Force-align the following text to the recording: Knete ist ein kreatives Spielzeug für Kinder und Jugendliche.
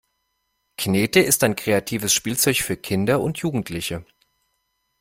Knete 0.77 1.19
ist 1.19 1.43
ein 1.43 1.55
kreatives 1.55 2.11
Spielzeug 2.11 2.63
für 2.63 2.75
Kinder 2.75 3.21
und 3.21 3.37
Jugendliche. 3.37 4.03